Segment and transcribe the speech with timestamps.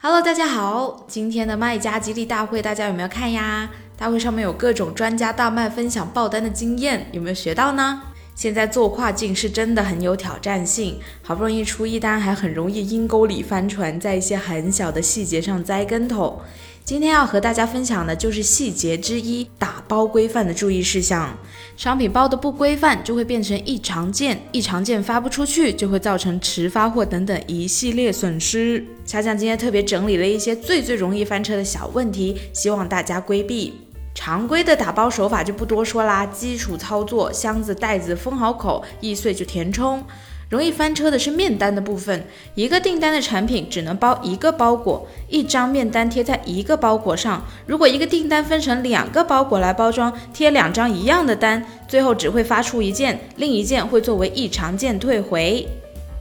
[0.00, 3.68] Hello，大家好，今天的卖家激励大会大家有没有看呀？
[3.94, 8.00] 大会上面有各种专家大卖分享爆单的经验，有没有学到呢？
[8.34, 16.40] 现在做跨境是真的很有挑战性，好不容易出一单，还很容易阴沟里翻船，在一些很小的细节上栽跟头。
[16.88, 21.36] 今天要和大家分享的就是细节之一，打包规范的注意事项。
[21.76, 28.82] 商品包的不规范，就会变成异常件，异常件发不出去，就会造成迟发货等等一系列损失。
[29.04, 33.74] 恰恰今天特别整理了一些最最容易翻车的小问题，希望大家规避。
[34.14, 40.02] 常规的打包手法就不多说啦，基础操作，箱子袋子封好口，易碎就填充。
[40.48, 47.44] 容易翻车的是面单的部分，一个订单的产品只能包一个包裹，一张面单贴在一个包裹上。
[47.66, 55.68] 如果一个订单分成两个包裹来包装，贴两张一样的单，最后只会发出一件，另一件会作为异常件退回。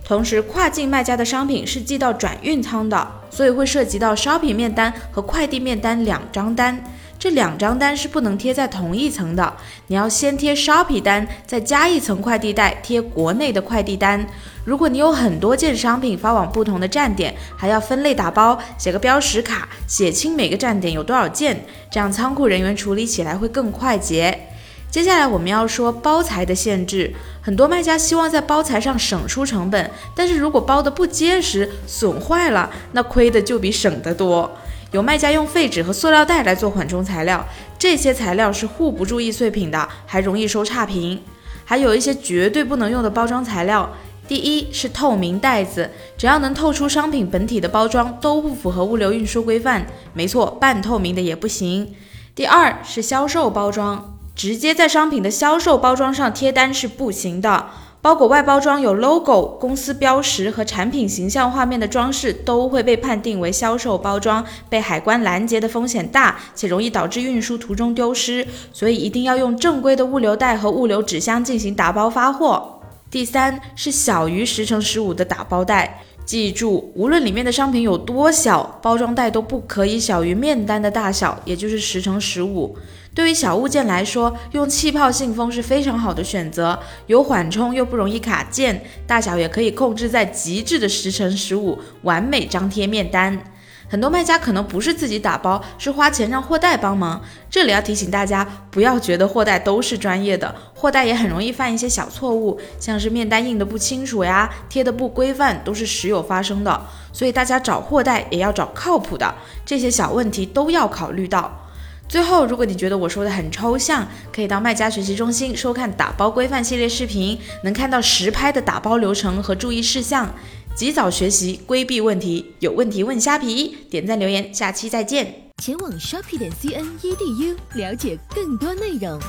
[0.04, 6.84] 同时，跨境卖家的商品是寄到转运仓的，所以会涉及到商品面单和快递面单两张单。
[7.20, 9.56] 这两张单是不能贴在同一层的，
[9.88, 14.26] 你要先贴 Shopee 单，再加一层快递袋贴国内的快递单。
[14.64, 24.48] 如果你有很多件商品发往不同的站点，还要分类打包，写个标识卡，写清每个站点有多少件，这样仓库人员处理起来会更快捷。
[24.92, 34.50] 接下来我们要说包材的限制，很多卖家希望在包材上省出成本，但是如果包的不结实，损坏了，那亏的就比省得多。
[34.92, 37.46] 有卖家用废纸和塑料袋来做缓冲材料，
[37.78, 41.22] 这些材料是护不住易碎品的，还容易收差评。
[41.66, 43.90] 还有一些绝对不能用的包装材料，
[44.26, 49.86] 第一是透明袋子，只要能透出商品本体的包装都不符合物流运输规范。
[50.14, 51.94] 没错，半透明的也不行。
[52.34, 57.68] 第二是销售包装，直接在商品的销售包装上贴单是不行的。
[58.08, 72.80] 包裹外包装有 logo、公司标识和产品形象画面的装饰，都会被判定为销售包装，被海关拦截的风险大，且容易导致运输途中丢失，所以一定要用正规的物流袋和物流纸箱进行打包发货。
[73.12, 76.06] 第三是小于十乘十五的打包袋。
[76.28, 82.78] 记住，无论里面的商品有多小，包装袋都不可以小于面单的大小，也就是十乘十五。
[83.16, 93.42] 对于小物件来说，用气泡信封是非常好的选择，有缓冲又不容易卡件，大小也可以控制在极致的十乘十五，完美张贴面单。
[93.90, 97.22] 很多卖家可能不是自己打包，是花钱让货代帮忙。
[97.50, 106.86] 这里要提醒大家，不要觉得货代都是专业的，货代也很容易犯一些小错误，像是面单印的不清楚呀，贴的不规范，都是时有发生的。
[107.14, 109.34] 所以大家找货代也要找靠谱的，
[109.66, 111.64] 这些小问题都要考虑到。
[112.10, 120.34] 最后，如果你觉得我说的很抽象，可以到卖家学习中心收看打包规范系列视频，能看到实拍的打包流程和注意事项。
[120.78, 122.54] 及早学习，规避问题。
[122.60, 125.50] 有问题问虾皮，点赞留言，下期再见。
[125.64, 129.20] 前往 shoppe 点 cn edu 了解更多内容。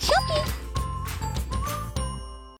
[0.00, 0.61] shopping。